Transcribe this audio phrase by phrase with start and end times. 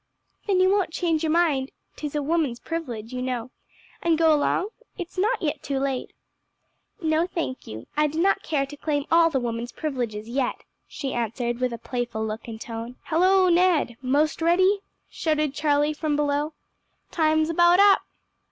[0.47, 3.51] "Then you won't change your mind ('tis a woman's privilege, you know)
[4.01, 4.69] and go along?
[4.97, 6.11] It's not yet too late."
[7.03, 11.13] "No, thank you; I do not care to claim all the woman's privileges yet," she
[11.13, 12.95] answered with playful look and tone.
[13.03, 13.95] "Hello, Ned!
[14.01, 16.55] 'most ready?" shouted Charlie from below.
[17.11, 18.01] "Time's about up."